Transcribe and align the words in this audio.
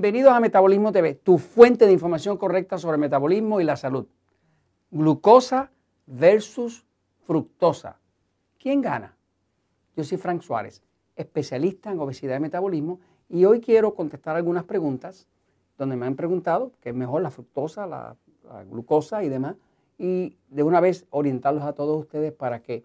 Bienvenidos 0.00 0.32
a 0.32 0.38
Metabolismo 0.38 0.92
TV, 0.92 1.14
tu 1.14 1.38
fuente 1.38 1.84
de 1.84 1.92
información 1.92 2.36
correcta 2.36 2.78
sobre 2.78 2.98
metabolismo 2.98 3.60
y 3.60 3.64
la 3.64 3.74
salud. 3.74 4.06
Glucosa 4.92 5.72
versus 6.06 6.86
fructosa. 7.26 7.98
¿Quién 8.60 8.80
gana? 8.80 9.16
Yo 9.96 10.04
soy 10.04 10.16
Frank 10.16 10.42
Suárez, 10.42 10.84
especialista 11.16 11.90
en 11.90 11.98
obesidad 11.98 12.36
y 12.36 12.40
metabolismo, 12.40 13.00
y 13.28 13.44
hoy 13.44 13.60
quiero 13.60 13.96
contestar 13.96 14.36
algunas 14.36 14.62
preguntas 14.62 15.26
donde 15.76 15.96
me 15.96 16.06
han 16.06 16.14
preguntado 16.14 16.70
qué 16.80 16.90
es 16.90 16.94
mejor 16.94 17.20
la 17.22 17.32
fructosa, 17.32 17.84
la, 17.88 18.14
la 18.48 18.62
glucosa 18.62 19.24
y 19.24 19.28
demás, 19.28 19.56
y 19.98 20.36
de 20.48 20.62
una 20.62 20.78
vez 20.78 21.06
orientarlos 21.10 21.64
a 21.64 21.72
todos 21.72 21.98
ustedes 21.98 22.32
para 22.32 22.62
que 22.62 22.84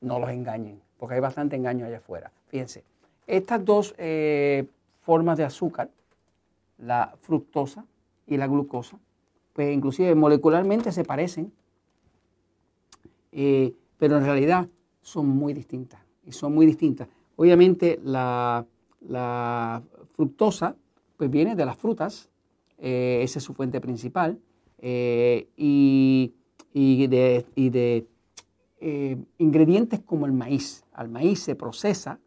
no 0.00 0.18
los 0.18 0.30
engañen, 0.30 0.80
porque 0.96 1.16
hay 1.16 1.20
bastante 1.20 1.54
engaño 1.56 1.84
allá 1.84 1.98
afuera. 1.98 2.32
Fíjense, 2.46 2.82
estas 3.26 3.62
dos 3.62 3.94
eh, 3.98 4.66
formas 5.02 5.36
de 5.36 5.44
azúcar, 5.44 5.90
la 6.84 7.16
fructosa 7.20 7.84
y 8.26 8.36
la 8.36 8.46
glucosa, 8.46 8.98
pues 9.52 9.74
inclusive 9.74 10.14
molecularmente 10.14 10.92
se 10.92 11.04
parecen, 11.04 11.52
eh, 13.32 13.74
pero 13.98 14.18
en 14.18 14.24
realidad 14.24 14.68
son 15.00 15.28
muy 15.28 15.52
distintas. 15.52 16.00
Y 16.24 16.32
son 16.32 16.54
muy 16.54 16.66
distintas. 16.66 17.08
Obviamente 17.36 18.00
la, 18.02 18.64
fructosa 20.14 20.76
pues 21.16 21.30
viene 21.30 21.54
de 21.54 21.66
las 21.66 21.76
frutas, 21.76 22.30
eh, 22.78 23.20
esa 23.22 23.38
es 23.38 23.44
su 23.44 23.54
fuente 23.54 23.80
principal, 23.80 24.38
y, 25.56 26.32
de, 26.72 28.06
ingredientes 29.38 30.00
como 30.00 30.26
el 30.26 30.32
maíz. 30.32 30.84
Al 30.92 31.08
maíz 31.08 31.40
se 31.40 31.54
procesa 31.54 32.18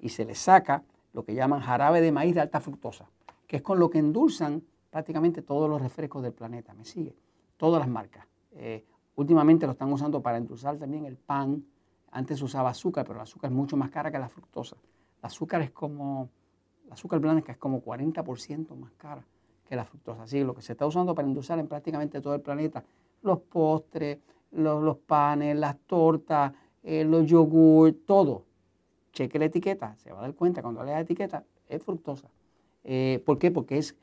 y 0.00 0.08
se 0.08 0.24
le 0.24 0.34
saca 0.34 0.82
lo 1.12 1.24
que 1.24 1.34
llaman 1.34 1.60
jarabe 1.60 2.00
de 2.00 2.12
maíz 2.12 2.34
de 2.34 2.40
alta 2.40 2.60
fructosa, 2.60 3.08
que 3.50 3.56
es 3.56 3.62
con 3.62 3.80
lo 3.80 3.90
que 3.90 3.98
endulzan 3.98 4.62
prácticamente 4.90 5.42
todos 5.42 5.68
los 5.68 5.82
refrescos 5.82 6.22
del 6.22 6.32
planeta. 6.32 6.72
¿Me 6.72 6.84
sigue? 6.84 7.16
Todas 7.56 7.80
las 7.80 7.88
marcas. 7.88 8.24
Eh, 8.52 8.84
últimamente 9.16 9.66
lo 9.66 9.72
están 9.72 9.92
usando 9.92 10.22
para 10.22 10.36
endulzar 10.36 10.78
también 10.78 11.04
el 11.04 11.16
pan. 11.16 11.64
Antes 12.12 12.38
se 12.38 12.44
usaba 12.44 12.70
azúcar, 12.70 13.04
pero 13.04 13.18
el 13.18 13.24
azúcar 13.24 13.50
es 13.50 13.56
mucho 13.56 13.76
más 13.76 13.90
cara 13.90 14.12
que 14.12 14.20
la 14.20 14.28
fructosa. 14.28 14.76
El 15.18 15.24
azúcar 15.24 15.62
es 15.62 15.72
como, 15.72 16.30
el 16.86 16.92
azúcar 16.92 17.18
blanca 17.18 17.50
es 17.50 17.58
como 17.58 17.82
40% 17.82 18.76
más 18.76 18.92
cara 18.92 19.26
que 19.68 19.74
la 19.74 19.84
fructosa. 19.84 20.22
Así 20.22 20.38
que 20.38 20.44
lo 20.44 20.54
que 20.54 20.62
se 20.62 20.74
está 20.74 20.86
usando 20.86 21.12
para 21.12 21.26
endulzar 21.26 21.58
en 21.58 21.66
prácticamente 21.66 22.20
todo 22.20 22.36
el 22.36 22.42
planeta, 22.42 22.84
los 23.22 23.40
postres, 23.40 24.20
los, 24.52 24.96
panes, 24.98 25.56
las 25.56 25.76
tortas, 25.88 26.52
eh, 26.84 27.02
los 27.02 27.26
yogur, 27.26 27.96
todo, 28.06 28.44
cheque 29.10 29.40
la 29.40 29.46
etiqueta, 29.46 29.96
se 29.96 30.12
va 30.12 30.20
a 30.20 30.22
dar 30.22 30.34
cuenta 30.36 30.62
cuando 30.62 30.84
lea 30.84 30.94
la 30.94 31.00
etiqueta, 31.00 31.44
es 31.66 31.82
fructosa. 31.82 32.28
Eh, 32.84 33.22
¿Por 33.24 33.38
qué? 33.38 33.50
Porque 33.50 33.78
es, 33.78 33.96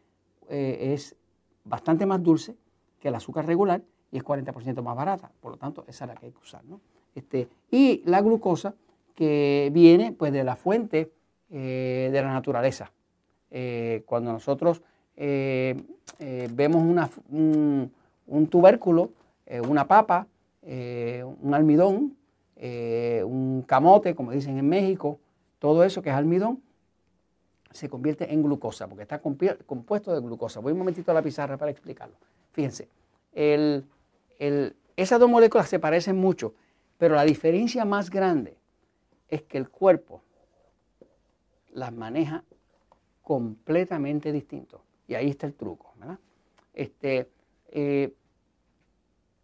eh, 0.49 0.93
es 0.93 1.15
bastante 1.63 2.05
más 2.05 2.21
dulce 2.21 2.55
que 2.99 3.09
el 3.09 3.15
azúcar 3.15 3.45
regular 3.45 3.81
y 4.11 4.17
es 4.17 4.23
40% 4.23 4.81
más 4.81 4.95
barata. 4.95 5.31
Por 5.41 5.51
lo 5.51 5.57
tanto, 5.57 5.83
esa 5.87 6.05
es 6.05 6.09
la 6.09 6.15
que 6.15 6.27
hay 6.27 6.31
que 6.31 6.39
usar. 6.39 6.61
Este, 7.15 7.47
y 7.71 8.01
la 8.05 8.21
glucosa 8.21 8.75
que 9.15 9.69
viene 9.73 10.11
pues, 10.11 10.31
de 10.31 10.43
la 10.43 10.55
fuente 10.55 11.11
eh, 11.49 12.09
de 12.11 12.21
la 12.21 12.33
naturaleza. 12.33 12.91
cuando 14.05 14.33
nosotros 14.33 14.81
vemos 15.15 16.81
una, 16.83 17.09
un, 17.29 18.47
tubérculo, 18.49 19.09
una 19.67 19.87
papa, 19.87 20.27
un 20.61 21.53
almidón, 21.53 22.15
un 22.61 23.63
camote, 23.65 24.13
como 24.13 24.31
dicen 24.31 24.57
en 24.57 24.67
México, 24.67 25.19
todo 25.59 25.83
eso 25.83 26.01
que 26.01 26.09
es 26.09 26.15
almidón, 26.15 26.61
se 27.71 27.89
convierte 27.89 28.31
en 28.31 28.41
glucosa, 28.43 28.87
porque 28.87 29.03
está 29.03 29.19
compuesto 29.19 30.13
de 30.13 30.21
glucosa. 30.21 30.59
Voy 30.59 30.71
un 30.71 30.79
momentito 30.79 31.11
a 31.11 31.13
la 31.13 31.21
pizarra 31.21 31.57
para 31.57 31.71
explicarlo. 31.71 32.15
Fíjense, 32.51 32.87
esas 34.95 35.19
dos 35.19 35.29
moléculas 35.29 35.69
se 35.69 35.79
parecen 35.79 36.17
mucho, 36.17 36.53
pero 36.97 37.15
la 37.15 37.23
diferencia 37.23 37.85
más 37.85 38.09
grande 38.09 38.57
es 39.29 39.43
que 39.43 39.57
el 39.57 39.69
cuerpo 39.69 40.23
las 41.71 41.93
maneja 41.93 42.43
completamente 43.21 44.31
distinto. 44.31 44.81
Y 45.07 45.15
ahí 45.15 45.29
está 45.29 45.47
el 45.47 45.53
truco. 45.53 45.93
Este, 46.73 47.29
eh, 47.69 48.13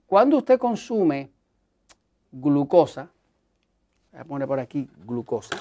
cuando 0.07 0.37
usted 0.37 0.59
consume 0.59 1.29
glucosa, 2.31 3.09
voy 4.11 4.21
a 4.21 4.25
poner 4.25 4.47
por 4.47 4.59
aquí 4.59 4.89
glucosa. 5.05 5.57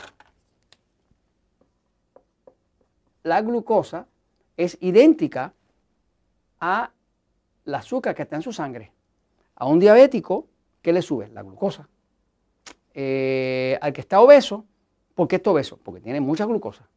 La 3.23 3.41
glucosa 3.43 4.07
es 4.57 4.77
idéntica 4.81 5.53
a 6.61 6.91
la 7.65 7.79
azúcar 7.79 8.15
que 8.15 8.23
está 8.23 8.37
en 8.37 8.43
su 8.43 8.53
sangre. 8.53 8.93
A 9.57 9.67
un 9.67 9.79
diabético, 9.79 10.47
¿qué 10.81 10.93
le 10.93 11.03
sube? 11.03 11.29
La 11.29 11.43
glucosa. 11.43 11.89
Eh, 12.95 13.79
al 13.81 13.93
que 13.93 14.01
está 14.01 14.21
obeso, 14.21 14.65
¿por 15.15 15.29
qué 15.29 15.37
está 15.37 15.51
obeso? 15.51 15.79
Porque 15.83 16.01
tiene 16.01 16.21
mucha 16.21 16.45
glucosa. 16.45 16.89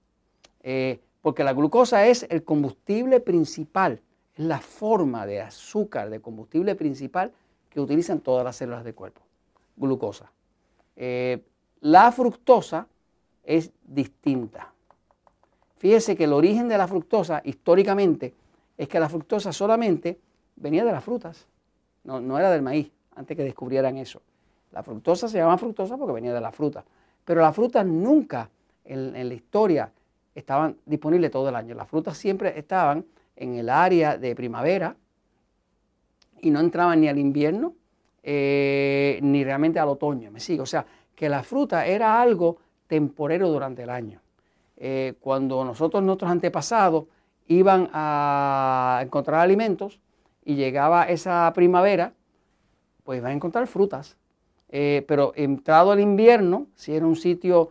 Eh, 0.61 0.99
porque 1.21 1.43
la 1.43 1.53
glucosa 1.53 2.07
es 2.07 2.25
el 2.29 2.43
combustible 2.43 3.19
principal, 3.19 4.01
es 4.33 4.45
la 4.45 4.59
forma 4.59 5.25
de 5.25 5.41
azúcar, 5.41 6.09
de 6.09 6.19
combustible 6.19 6.75
principal 6.75 7.31
que 7.69 7.79
utilizan 7.79 8.19
todas 8.19 8.43
las 8.43 8.55
células 8.55 8.83
del 8.83 8.95
cuerpo 8.95 9.21
glucosa. 9.75 10.31
Eh, 10.95 11.43
la 11.81 12.11
fructosa 12.11 12.87
es 13.43 13.71
distinta. 13.83 14.73
Fíjese 15.77 16.15
que 16.15 16.25
el 16.25 16.33
origen 16.33 16.67
de 16.67 16.77
la 16.77 16.87
fructosa 16.87 17.41
históricamente 17.43 18.33
es 18.77 18.87
que 18.87 18.99
la 18.99 19.09
fructosa 19.09 19.51
solamente 19.51 20.19
venía 20.55 20.85
de 20.85 20.91
las 20.91 21.03
frutas, 21.03 21.47
no, 22.03 22.37
era 22.37 22.51
del 22.51 22.61
maíz, 22.61 22.91
antes 23.15 23.35
que 23.35 23.43
descubrieran 23.43 23.97
eso. 23.97 24.21
La 24.71 24.83
fructosa 24.83 25.27
se 25.27 25.37
llama 25.37 25.57
fructosa 25.57 25.97
porque 25.97 26.13
venía 26.13 26.33
de 26.33 26.41
la 26.41 26.51
fruta, 26.51 26.83
pero 27.23 27.41
las 27.41 27.55
frutas 27.55 27.85
nunca 27.85 28.49
en, 28.83 29.15
en 29.15 29.27
la 29.27 29.33
historia 29.33 29.91
estaban 30.33 30.77
disponibles 30.85 31.31
todo 31.31 31.49
el 31.49 31.55
año. 31.55 31.75
Las 31.75 31.87
frutas 31.87 32.17
siempre 32.17 32.57
estaban 32.57 33.05
en 33.35 33.55
el 33.55 33.69
área 33.69 34.17
de 34.17 34.35
primavera 34.35 34.95
y 36.41 36.51
no 36.51 36.59
entraban 36.59 37.01
ni 37.01 37.07
al 37.07 37.17
invierno 37.17 37.73
eh, 38.27 39.19
ni 39.21 39.43
realmente 39.43 39.79
al 39.79 39.87
otoño, 39.89 40.31
¿me 40.31 40.39
sigue? 40.39 40.59
O 40.59 40.65
sea, 40.65 40.83
que 41.13 41.29
la 41.29 41.43
fruta 41.43 41.85
era 41.85 42.19
algo 42.19 42.57
temporero 42.87 43.49
durante 43.49 43.83
el 43.83 43.91
año. 43.91 44.19
Eh, 44.77 45.13
cuando 45.19 45.63
nosotros, 45.63 46.03
nuestros 46.03 46.29
antepasados, 46.29 47.05
iban 47.47 47.89
a 47.93 48.99
encontrar 49.03 49.39
alimentos 49.41 49.99
y 50.43 50.55
llegaba 50.55 51.03
esa 51.03 51.51
primavera, 51.53 52.13
pues 53.03 53.19
iban 53.19 53.31
a 53.31 53.35
encontrar 53.35 53.67
frutas. 53.67 54.17
Eh, 54.69 55.05
pero 55.07 55.31
entrado 55.35 55.93
el 55.93 55.99
invierno, 55.99 56.67
si 56.75 56.93
era 56.95 57.05
un 57.05 57.15
sitio 57.15 57.69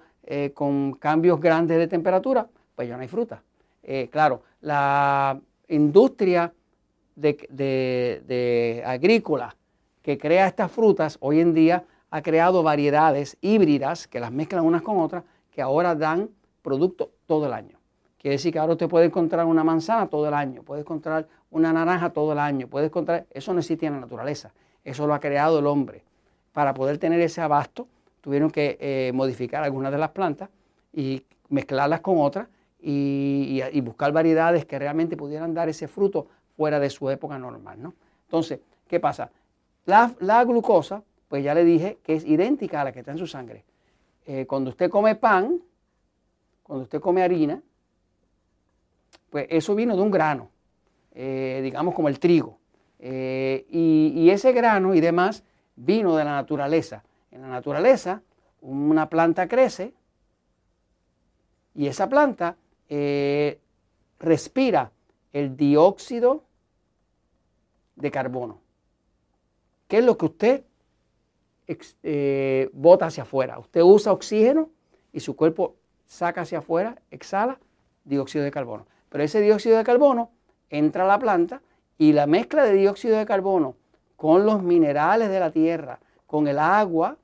con 0.54 0.94
cambios 0.94 1.38
grandes 1.38 1.76
de 1.76 1.86
temperatura, 1.86 2.48
pues 2.74 2.88
ya 2.88 2.96
no 2.96 3.02
hay 3.02 3.08
fruta. 3.08 3.42
claro, 4.10 4.40
la 4.62 5.38
industria 5.68 6.50
de 7.14 8.82
agrícola 8.86 9.54
que 10.00 10.16
crea 10.18 10.46
estas 10.46 10.70
frutas 10.70 11.16
hoy 11.20 11.40
en 11.40 11.52
día 11.52 11.84
ha 12.10 12.22
creado 12.22 12.62
variedades 12.62 13.36
híbridas 13.40 14.06
que 14.06 14.20
las 14.20 14.30
mezclan 14.30 14.64
unas 14.64 14.82
con 14.82 14.98
otras 14.98 15.24
que 15.50 15.62
ahora 15.62 15.94
dan 15.96 16.28
producto 16.64 17.10
todo 17.26 17.46
el 17.46 17.52
año. 17.52 17.78
Quiere 18.18 18.36
decir 18.36 18.52
que 18.52 18.58
ahora 18.58 18.72
usted 18.72 18.88
puede 18.88 19.04
encontrar 19.04 19.44
una 19.44 19.62
manzana 19.62 20.08
todo 20.08 20.26
el 20.26 20.34
año, 20.34 20.62
puede 20.62 20.80
encontrar 20.80 21.28
una 21.50 21.72
naranja 21.72 22.10
todo 22.10 22.32
el 22.32 22.38
año, 22.38 22.66
puede 22.68 22.86
encontrar, 22.86 23.26
eso 23.30 23.52
no 23.52 23.60
existe 23.60 23.84
en 23.86 23.92
la 23.92 24.00
naturaleza, 24.00 24.52
eso 24.82 25.06
lo 25.06 25.12
ha 25.12 25.20
creado 25.20 25.58
el 25.58 25.66
hombre. 25.66 26.02
Para 26.52 26.72
poder 26.72 26.96
tener 26.96 27.20
ese 27.20 27.42
abasto 27.42 27.86
tuvieron 28.22 28.50
que 28.50 28.78
eh, 28.80 29.12
modificar 29.14 29.62
algunas 29.62 29.92
de 29.92 29.98
las 29.98 30.10
plantas 30.10 30.48
y 30.90 31.22
mezclarlas 31.50 32.00
con 32.00 32.18
otras 32.18 32.48
y, 32.80 33.80
buscar 33.82 34.12
variedades 34.12 34.64
que 34.64 34.78
realmente 34.78 35.16
pudieran 35.16 35.52
dar 35.52 35.68
ese 35.68 35.86
fruto 35.86 36.26
fuera 36.56 36.80
de 36.80 36.88
su 36.88 37.10
época 37.10 37.38
normal. 37.38 37.82
¿no? 37.82 37.94
Entonces, 38.26 38.60
¿qué 38.88 39.00
pasa? 39.00 39.30
La, 39.84 40.44
glucosa, 40.44 41.02
pues 41.28 41.44
ya 41.44 41.54
le 41.54 41.64
dije 41.64 41.98
que 42.02 42.14
es 42.14 42.24
idéntica 42.24 42.80
a 42.80 42.84
la 42.84 42.92
que 42.92 43.00
está 43.00 43.12
en 43.12 43.18
su 43.18 43.26
sangre. 43.26 43.64
Eh, 44.26 44.46
cuando 44.46 44.70
usted 44.70 44.88
come 44.88 45.14
pan, 45.14 45.60
cuando 46.64 46.82
usted 46.82 47.00
come 47.00 47.22
harina, 47.22 47.62
pues 49.30 49.46
eso 49.50 49.76
vino 49.76 49.94
de 49.94 50.02
un 50.02 50.10
grano, 50.10 50.50
eh, 51.12 51.60
digamos 51.62 51.94
como 51.94 52.08
el 52.08 52.18
trigo. 52.18 52.58
Eh, 52.98 53.66
y, 53.70 54.28
ese 54.30 54.52
grano 54.52 54.94
y 54.94 55.00
demás 55.00 55.44
vino 55.76 56.16
de 56.16 56.24
la 56.24 56.32
naturaleza. 56.32 57.04
En 57.30 57.42
la 57.42 57.48
naturaleza, 57.48 58.22
una 58.60 59.08
planta 59.08 59.46
crece 59.46 59.94
y 61.74 61.86
esa 61.86 62.08
planta 62.08 62.56
respira 64.18 64.90
el 65.32 65.56
dióxido 65.56 66.44
de 67.96 68.10
carbono. 68.10 68.60
¿Qué 69.88 69.98
es 69.98 70.04
lo 70.04 70.16
que 70.16 70.24
usted 70.26 70.64
eh, 72.02 72.70
bota 72.72 73.06
hacia 73.06 73.22
afuera? 73.24 73.58
Usted 73.58 73.82
usa 73.82 74.12
oxígeno 74.12 74.70
y 75.12 75.20
su 75.20 75.36
cuerpo 75.36 75.76
saca 76.14 76.42
hacia 76.42 76.58
afuera, 76.58 76.96
exhala 77.10 77.58
dióxido 78.04 78.44
de 78.44 78.50
carbono. 78.50 78.86
pero 79.08 79.24
ese 79.24 79.40
dióxido 79.40 79.76
de 79.76 79.84
carbono 79.84 80.30
entra 80.70 81.04
a 81.04 81.06
la 81.06 81.18
planta 81.18 81.60
y 81.98 82.12
la 82.12 82.26
mezcla 82.26 82.64
de 82.64 82.72
dióxido 82.72 83.16
de 83.18 83.26
carbono 83.26 83.74
con 84.16 84.46
los 84.46 84.62
minerales 84.62 85.28
de 85.28 85.40
la 85.40 85.50
tierra, 85.50 85.98
con 86.26 86.46
el 86.46 86.58
agua, 86.58 87.16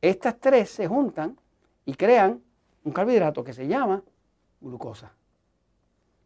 estas 0.00 0.38
tres 0.38 0.70
se 0.70 0.86
juntan 0.86 1.36
y 1.84 1.94
crean 1.94 2.40
un 2.84 2.92
carbohidrato 2.92 3.42
que 3.42 3.52
se 3.52 3.66
llama 3.66 4.02
glucosa. 4.60 5.12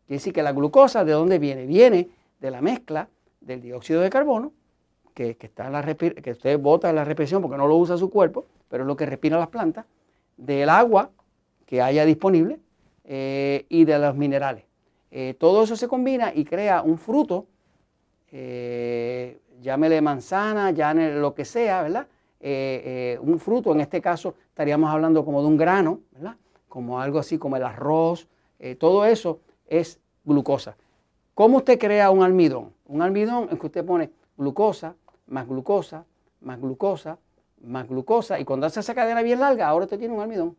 Quiere 0.07 0.19
decir 0.19 0.33
que 0.33 0.43
la 0.43 0.53
glucosa, 0.53 1.05
¿de 1.05 1.13
dónde 1.13 1.39
viene? 1.39 1.65
Viene 1.67 2.11
de 2.39 2.51
la 2.51 2.61
mezcla 2.61 3.09
del 3.41 3.63
dióxido 3.63 4.03
de 4.03 4.11
carbono, 4.11 4.53
que, 5.15 5.37
está 5.41 5.67
en 5.67 5.73
la 5.73 5.83
que 5.95 6.33
usted 6.33 6.59
bota 6.59 6.91
en 6.91 6.97
la 6.97 7.05
respiración 7.05 7.41
porque 7.43 7.57
no 7.57 7.67
lo 7.67 7.77
usa 7.77 7.97
su 7.97 8.11
cuerpo, 8.11 8.47
pero 8.69 8.85
es 8.85 8.87
lo 8.87 8.97
que 8.97 9.07
respiran 9.07 9.41
las 9.41 9.49
plantas, 9.49 9.87
del 10.37 10.69
agua 10.69 11.11
que 11.73 11.81
haya 11.81 12.05
disponible 12.05 12.61
eh, 13.03 13.65
y 13.71 13.87
de 13.87 13.99
los 13.99 14.15
minerales. 14.15 14.63
Eh, 15.11 15.35
todo 15.39 15.63
eso 15.63 15.75
se 15.75 15.89
combina 15.89 16.31
y 16.35 16.45
crea 16.45 16.83
un 16.83 16.99
fruto, 16.99 17.47
eh, 18.31 19.41
llámele 19.63 20.03
manzana, 20.03 20.73
llámele 20.73 21.19
lo 21.19 21.33
que 21.33 21.47
sea, 21.47 21.83
¿verdad? 21.83 22.07
un 23.23 23.39
fruto, 23.39 23.73
en 23.73 23.81
este 23.81 24.03
caso 24.03 24.35
estaríamos 24.51 24.91
hablando 24.91 25.25
como 25.25 25.41
de 25.41 25.49
un 25.49 25.57
grano, 25.57 26.01
¿verdad? 26.11 26.37
Como 26.69 27.01
algo 27.01 27.19
así 27.19 27.39
como 27.39 27.57
el 27.57 27.63
arroz, 27.63 28.29
todo 28.79 29.07
eso 29.07 29.41
es 29.67 29.99
glucosa. 30.25 30.77
¿Cómo 31.33 31.59
usted 31.59 31.79
crea 31.79 32.11
un 32.11 32.23
almidón? 32.23 32.75
Un 32.85 33.01
almidón 33.01 33.49
es 33.51 33.59
que 33.59 33.67
usted 33.67 33.83
pone 33.83 34.11
glucosa, 34.37 34.95
más 35.27 35.49
glucosa, 35.49 36.05
más 36.43 36.61
glucosa, 36.61 37.17
más 37.63 37.89
glucosa, 37.89 38.39
y 38.39 38.45
cuando 38.45 38.67
hace 38.67 38.81
esa 38.81 38.95
cadena 38.95 39.23
bien 39.23 39.41
larga, 39.41 39.69
ahora 39.69 39.87
usted 39.87 39.99
tiene 39.99 40.13
un 40.13 40.21
almidón. 40.21 40.55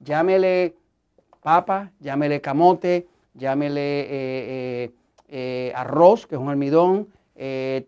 Llámele 0.00 0.74
papa, 1.42 1.92
llámele 2.00 2.40
camote, 2.40 3.06
llámele 3.34 4.00
eh, 4.00 4.06
eh, 4.10 4.90
eh, 5.28 5.72
arroz, 5.74 6.26
que 6.26 6.34
es 6.34 6.40
un 6.40 6.48
almidón, 6.48 7.08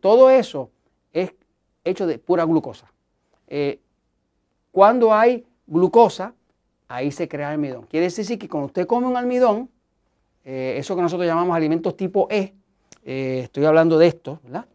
todo 0.00 0.30
eso 0.30 0.70
es 1.12 1.34
hecho 1.84 2.06
de 2.06 2.18
pura 2.18 2.44
glucosa. 2.44 2.86
cuando 4.70 5.12
hay 5.12 5.44
glucosa, 5.66 6.34
ahí 6.86 7.10
se 7.10 7.28
crea 7.28 7.50
almidón. 7.50 7.86
Quiere 7.90 8.06
decir 8.06 8.38
que 8.38 8.48
cuando 8.48 8.66
usted 8.66 8.86
come 8.86 9.08
un 9.08 9.16
almidón, 9.16 9.68
eso 10.44 10.94
que 10.94 11.02
nosotros 11.02 11.26
llamamos 11.26 11.56
alimentos 11.56 11.96
tipo 11.96 12.28
E, 12.30 12.54
estoy 13.04 13.64
hablando 13.64 13.98
de 13.98 14.06
estos, 14.06 14.40
¿verdad? 14.44 14.66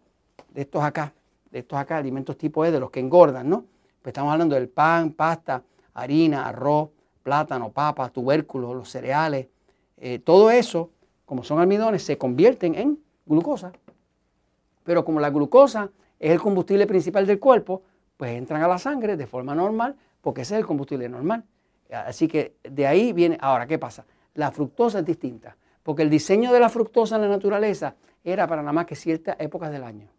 De 0.49 0.61
estos 0.61 0.83
acá, 0.83 1.13
de 1.51 1.59
estos 1.59 1.79
acá, 1.79 1.97
alimentos 1.97 2.37
tipo 2.37 2.65
E, 2.65 2.71
de 2.71 2.79
los 2.81 2.91
que 2.91 2.99
engordan, 2.99 3.47
¿no? 3.47 3.63
Pues 4.01 4.11
estamos 4.11 4.33
hablando 4.33 4.55
del 4.55 4.67
pan, 4.67 5.13
pasta, 5.13 5.63
harina, 5.93 6.47
arroz, 6.47 6.89
plátano, 7.25 7.71
papa, 7.71 8.07
tubérculos, 8.09 8.75
los 8.75 8.87
cereales, 8.87 9.47
eh, 9.97 10.19
todo 10.19 10.51
eso, 10.51 10.91
como 11.25 11.43
son 11.43 11.59
almidones, 11.59 12.03
se 12.03 12.19
convierten 12.19 12.75
en 12.75 12.99
glucosa. 13.25 13.71
Pero 14.83 15.03
como 15.03 15.19
la 15.19 15.31
glucosa 15.31 15.89
es 16.19 16.31
el 16.31 16.39
combustible 16.39 16.85
principal 16.85 17.25
del 17.25 17.39
cuerpo, 17.39 17.81
pues 18.15 18.37
entran 18.37 18.61
a 18.61 18.67
la 18.67 18.77
sangre 18.77 19.17
de 19.17 19.25
forma 19.25 19.55
normal, 19.55 19.95
porque 20.21 20.41
ese 20.41 20.53
es 20.53 20.59
el 20.59 20.67
combustible 20.67 21.09
normal. 21.09 21.43
Así 21.89 22.27
que 22.27 22.57
de 22.61 22.85
ahí 22.85 23.11
viene, 23.11 23.39
ahora, 23.41 23.65
¿qué 23.65 23.79
pasa? 23.79 24.05
La 24.35 24.51
fructosa 24.51 24.99
es 24.99 25.05
distinta, 25.05 25.57
porque 25.81 26.03
el 26.03 26.11
diseño 26.11 26.53
de 26.53 26.59
la 26.59 26.69
fructosa 26.69 27.15
en 27.15 27.23
la 27.23 27.27
naturaleza 27.27 27.95
era 28.23 28.45
para 28.45 28.61
nada 28.61 28.73
más 28.73 28.85
que 28.85 28.95
ciertas 28.95 29.35
épocas 29.39 29.71
del 29.71 29.83
año. 29.83 30.09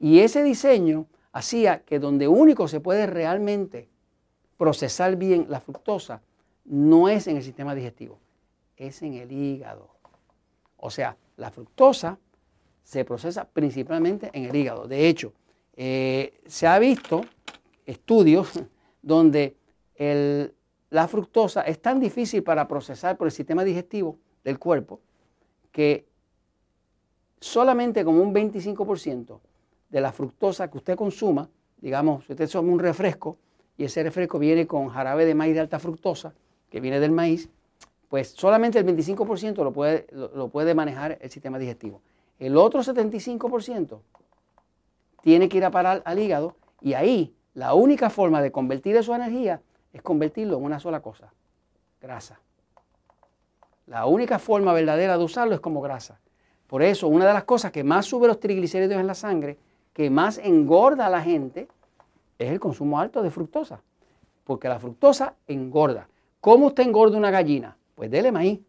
Y 0.00 0.18
ese 0.18 0.42
diseño 0.42 1.06
hacía 1.30 1.82
que 1.84 2.00
donde 2.00 2.26
único 2.26 2.66
se 2.66 2.80
puede 2.80 3.06
realmente 3.06 3.88
procesar 4.56 5.16
bien 5.16 5.46
la 5.48 5.60
fructosa 5.60 6.22
no 6.64 7.08
es 7.08 7.26
en 7.26 7.36
el 7.36 7.42
sistema 7.42 7.74
digestivo, 7.74 8.18
es 8.76 9.02
en 9.02 9.14
el 9.14 9.30
hígado. 9.30 9.88
O 10.76 10.90
sea, 10.90 11.16
la 11.36 11.50
fructosa 11.50 12.18
se 12.82 13.04
procesa 13.04 13.44
principalmente 13.44 14.30
en 14.32 14.44
el 14.44 14.54
hígado. 14.54 14.86
De 14.86 15.08
hecho, 15.08 15.32
eh, 15.76 16.40
se 16.46 16.66
ha 16.66 16.78
visto 16.78 17.22
estudios 17.86 18.52
donde 19.02 19.56
la 20.90 21.08
fructosa 21.08 21.62
es 21.62 21.80
tan 21.80 22.00
difícil 22.00 22.42
para 22.42 22.66
procesar 22.66 23.16
por 23.16 23.28
el 23.28 23.32
sistema 23.32 23.64
digestivo 23.64 24.18
del 24.42 24.58
cuerpo 24.58 25.00
que 25.70 26.06
solamente 27.40 28.04
como 28.04 28.22
un 28.22 28.34
25% 28.34 29.40
de 29.90 30.00
la 30.00 30.12
fructosa 30.12 30.70
que 30.70 30.78
usted 30.78 30.96
consuma, 30.96 31.48
digamos, 31.76 32.24
si 32.24 32.32
usted 32.32 32.48
toma 32.48 32.72
un 32.72 32.78
refresco 32.78 33.38
y 33.76 33.84
ese 33.84 34.02
refresco 34.02 34.38
viene 34.38 34.66
con 34.66 34.88
jarabe 34.88 35.24
de 35.24 35.34
maíz 35.34 35.54
de 35.54 35.60
alta 35.60 35.78
fructosa, 35.78 36.34
que 36.70 36.80
viene 36.80 37.00
del 37.00 37.12
maíz, 37.12 37.48
pues 38.08 38.28
solamente 38.30 38.78
el 38.78 38.86
25% 38.86 39.64
lo 39.64 39.72
puede, 39.72 40.06
lo, 40.12 40.48
puede 40.48 40.74
manejar 40.74 41.18
el 41.20 41.30
sistema 41.30 41.58
digestivo. 41.58 42.00
El 42.38 42.56
otro 42.56 42.82
75% 42.82 43.98
tiene 45.22 45.48
que 45.48 45.56
ir 45.56 45.64
a 45.64 45.70
parar 45.70 46.02
al 46.04 46.18
hígado 46.18 46.54
y 46.80 46.94
ahí 46.94 47.34
la 47.54 47.74
única 47.74 48.10
forma 48.10 48.42
de 48.42 48.52
convertir 48.52 49.02
su 49.02 49.14
energía 49.14 49.60
es 49.92 50.02
convertirlo 50.02 50.58
en 50.58 50.64
una 50.64 50.80
sola 50.80 51.00
cosa, 51.00 51.32
grasa. 52.00 52.40
La 53.86 54.06
única 54.06 54.38
forma 54.38 54.72
verdadera 54.72 55.18
de 55.18 55.24
usarlo 55.24 55.54
es 55.54 55.60
como 55.60 55.80
grasa. 55.80 56.18
Por 56.66 56.82
eso, 56.82 57.08
una 57.08 57.26
de 57.26 57.32
las 57.32 57.44
cosas 57.44 57.70
que 57.70 57.84
más 57.84 58.06
sube 58.06 58.26
los 58.26 58.40
triglicéridos 58.40 58.98
en 58.98 59.06
la 59.06 59.14
sangre, 59.14 59.58
que 59.92 60.10
más 60.10 60.38
engorda 60.38 61.06
a 61.06 61.10
la 61.10 61.20
gente, 61.22 61.68
es 62.38 62.50
el 62.50 62.60
consumo 62.60 62.98
alto 62.98 63.22
de 63.22 63.30
fructosa, 63.30 63.82
porque 64.44 64.68
la 64.68 64.78
fructosa 64.78 65.34
engorda. 65.46 66.08
¿Cómo 66.40 66.66
usted 66.66 66.84
engorda 66.84 67.16
una 67.16 67.30
gallina? 67.30 67.76
Pues 67.94 68.10
dele 68.10 68.32
maíz. 68.32 68.60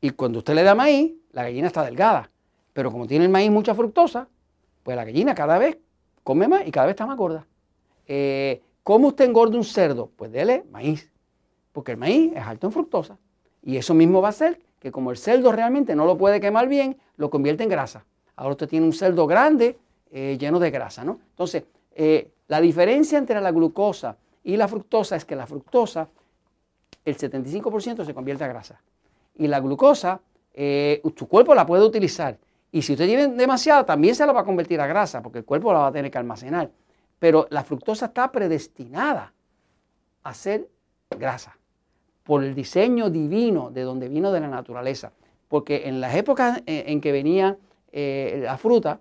Y 0.00 0.10
cuando 0.10 0.38
usted 0.38 0.54
le 0.54 0.62
da 0.62 0.74
maíz, 0.74 1.12
la 1.32 1.44
gallina 1.44 1.66
está 1.66 1.84
delgada. 1.84 2.30
Pero 2.72 2.90
como 2.90 3.06
tiene 3.06 3.24
el 3.24 3.30
maíz 3.30 3.50
mucha 3.50 3.74
fructosa, 3.74 4.28
pues 4.82 4.96
la 4.96 5.04
gallina 5.04 5.34
cada 5.34 5.58
vez 5.58 5.78
come 6.22 6.48
más 6.48 6.66
y 6.66 6.70
cada 6.70 6.86
vez 6.86 6.94
está 6.94 7.06
más 7.06 7.16
gorda. 7.16 7.46
Eh, 8.06 8.62
¿Cómo 8.82 9.08
usted 9.08 9.26
engorda 9.26 9.56
un 9.56 9.64
cerdo? 9.64 10.10
Pues 10.16 10.32
dele 10.32 10.64
maíz, 10.70 11.10
porque 11.72 11.92
el 11.92 11.98
maíz 11.98 12.32
es 12.34 12.42
alto 12.42 12.66
en 12.66 12.72
fructosa. 12.72 13.18
Y 13.62 13.76
eso 13.76 13.94
mismo 13.94 14.20
va 14.20 14.28
a 14.28 14.30
hacer 14.30 14.60
que 14.80 14.90
como 14.90 15.10
el 15.10 15.18
cerdo 15.18 15.52
realmente 15.52 15.94
no 15.94 16.06
lo 16.06 16.16
puede 16.16 16.40
quemar 16.40 16.68
bien, 16.68 16.98
lo 17.16 17.30
convierte 17.30 17.62
en 17.62 17.68
grasa. 17.68 18.04
Ahora 18.34 18.52
usted 18.52 18.68
tiene 18.68 18.86
un 18.86 18.94
cerdo 18.94 19.26
grande 19.26 19.78
eh, 20.10 20.38
lleno 20.40 20.58
de 20.58 20.70
grasa, 20.70 21.04
¿no? 21.04 21.20
Entonces, 21.30 21.64
eh, 21.94 22.30
la 22.50 22.60
diferencia 22.60 23.16
entre 23.16 23.40
la 23.40 23.52
glucosa 23.52 24.16
y 24.42 24.56
la 24.56 24.66
fructosa 24.66 25.14
es 25.14 25.24
que 25.24 25.36
la 25.36 25.46
fructosa, 25.46 26.08
el 27.04 27.16
75% 27.16 28.04
se 28.04 28.12
convierte 28.12 28.42
a 28.42 28.48
grasa. 28.48 28.82
Y 29.36 29.46
la 29.46 29.60
glucosa, 29.60 30.20
eh, 30.52 31.00
tu 31.14 31.28
cuerpo 31.28 31.54
la 31.54 31.64
puede 31.64 31.84
utilizar. 31.84 32.38
Y 32.72 32.82
si 32.82 32.94
usted 32.94 33.06
tiene 33.06 33.28
demasiada, 33.28 33.86
también 33.86 34.16
se 34.16 34.26
la 34.26 34.32
va 34.32 34.40
a 34.40 34.44
convertir 34.44 34.80
a 34.80 34.88
grasa, 34.88 35.22
porque 35.22 35.38
el 35.38 35.44
cuerpo 35.44 35.72
la 35.72 35.78
va 35.78 35.86
a 35.86 35.92
tener 35.92 36.10
que 36.10 36.18
almacenar. 36.18 36.72
Pero 37.20 37.46
la 37.50 37.62
fructosa 37.62 38.06
está 38.06 38.32
predestinada 38.32 39.32
a 40.24 40.34
ser 40.34 40.66
grasa 41.08 41.56
por 42.24 42.42
el 42.42 42.56
diseño 42.56 43.10
divino 43.10 43.70
de 43.70 43.82
donde 43.82 44.08
vino 44.08 44.32
de 44.32 44.40
la 44.40 44.48
naturaleza. 44.48 45.12
Porque 45.46 45.86
en 45.86 46.00
las 46.00 46.16
épocas 46.16 46.64
eh, 46.66 46.82
en 46.88 47.00
que 47.00 47.12
venía 47.12 47.56
la 47.92 48.56
fruta, 48.58 49.00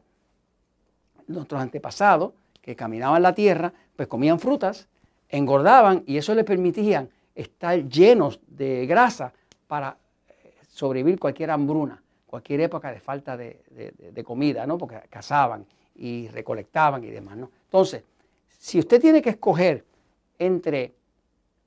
nuestros 1.26 1.60
antepasados 1.62 2.34
que 2.70 2.76
caminaban 2.76 3.24
la 3.24 3.34
tierra, 3.34 3.74
pues 3.96 4.08
comían 4.08 4.40
frutas, 4.40 4.88
engordaban 5.28 6.04
y 6.06 6.18
eso 6.18 6.36
les 6.36 6.46
permitía 6.46 7.08
estar 7.34 7.84
llenos 7.90 8.40
de 8.46 8.86
grasa 8.86 9.34
para 9.66 9.98
eh, 10.28 10.54
sobrevivir 10.68 11.20
cualquier 11.20 11.50
hambruna, 11.50 12.00
cualquier 12.28 12.62
época 12.62 12.92
de 12.92 13.00
falta 13.00 13.36
de, 13.36 14.24
comida, 14.24 14.68
¿no? 14.68 14.78
Porque 14.78 15.00
cazaban 15.10 15.66
y 15.96 16.28
recolectaban 16.28 17.04
y 17.04 17.08
demás, 17.08 17.38
¿no? 17.38 17.50
Entonces, 17.64 18.04
si 18.60 18.78
usted 18.78 19.02
tiene 19.02 19.24
que 19.24 19.32
escoger 19.32 19.84
entre 20.38 20.94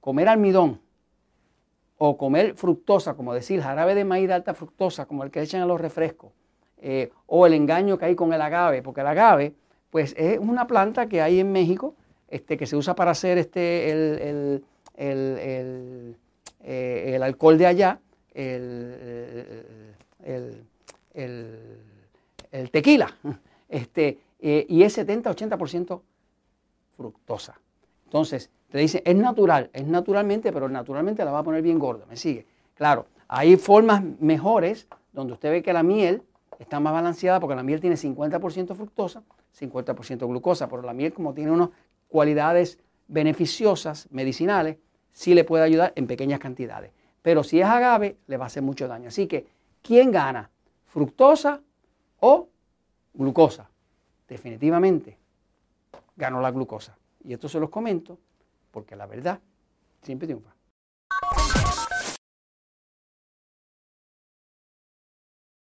comer 0.01 0.29
almidón 0.29 0.81
o 1.99 2.17
comer 2.17 2.55
fructosa, 2.55 3.15
como 3.15 3.35
decir 3.35 3.61
jarabe 3.61 3.97
de 3.97 4.05
maíz 4.05 4.29
de 4.29 4.35
alta 4.35 4.55
fructosa, 4.55 5.07
como 5.07 5.25
el 5.25 5.33
que 5.33 5.43
echan 5.43 5.63
a 5.63 5.67
los 5.67 5.81
refrescos, 5.81 6.31
eh, 6.81 7.11
o 7.27 7.45
el 7.45 7.55
engaño 7.55 7.99
que 7.99 8.05
hay 8.05 8.15
con 8.15 8.33
el 8.33 8.41
agave, 8.41 8.83
porque 8.83 9.01
el 9.01 9.09
agave 9.09 9.57
pues 9.93 10.15
es 10.17 10.39
una 10.39 10.67
planta 10.67 11.07
que 11.07 11.21
hay 11.21 11.39
en 11.39 11.53
México 11.53 11.95
este, 12.29 12.57
que 12.57 12.67
se 12.67 12.77
usa 12.77 12.95
para 12.95 13.11
hacer 13.11 13.37
este, 13.37 13.91
el, 13.91 14.65
eh, 16.65 17.21
alcohol 17.23 17.59
de 17.59 17.67
allá, 17.67 18.01
el, 18.33 18.65
tequila, 22.71 23.15
este, 23.69 24.19
eh, 24.41 24.65
y 24.67 24.83
es 24.83 24.97
70-80% 24.97 26.01
fructosa. 26.97 27.61
Entonces, 28.07 28.49
te 28.71 28.79
dice, 28.79 29.03
es 29.05 29.15
natural, 29.15 29.69
es 29.75 29.87
naturalmente, 29.87 30.55
pero 30.55 30.71
naturalmente 30.71 31.23
la 31.23 31.33
va 31.33 31.41
a 31.41 31.45
poner 31.45 31.61
bien 31.61 31.79
gorda, 31.79 32.07
¿me 32.07 32.17
sigue? 32.17 32.47
Claro, 32.75 33.09
hay 33.29 33.57
formas 33.57 34.03
mejores 34.21 34.89
donde 35.13 35.35
usted 35.35 35.51
ve 35.51 35.63
que 35.63 35.75
la 35.75 35.83
miel 35.83 36.23
está 36.59 36.81
más 36.81 36.95
balanceada 36.95 37.41
porque 37.41 37.57
la 37.57 37.63
miel 37.63 37.83
tiene 37.83 37.97
50% 37.97 38.75
fructosa, 38.75 39.23
50% 39.59 40.27
glucosa, 40.27 40.69
pero 40.69 40.83
la 40.83 40.93
miel 40.93 41.13
como 41.13 41.35
tiene 41.35 41.51
unas 41.51 41.71
cualidades 42.09 42.79
beneficiosas, 43.09 44.09
medicinales, 44.11 44.79
sí 45.13 45.35
le 45.35 45.45
puede 45.45 45.65
ayudar 45.65 45.93
en 45.97 46.07
pequeñas 46.07 46.41
cantidades. 46.41 46.93
Pero 47.23 47.45
si 47.45 47.61
es 47.61 47.67
agave, 47.67 48.17
le 48.27 48.37
va 48.37 48.45
a 48.45 48.47
hacer 48.47 48.63
mucho 48.63 48.89
daño. 48.89 49.09
Así 49.09 49.27
que, 49.27 49.47
¿quién 49.83 50.11
gana? 50.11 50.51
¿Fructosa 50.87 51.61
o 52.21 52.49
glucosa? 53.15 53.71
Definitivamente 54.29 55.19
ganó 56.17 56.41
la 56.41 56.51
glucosa. 56.51 56.97
Y 57.25 57.33
esto 57.33 57.49
se 57.49 57.61
los 57.61 57.71
comento 57.71 58.19
porque 58.71 58.97
la 58.97 59.07
verdad 59.07 59.39
siempre 60.03 60.27
triunfa. 60.27 60.53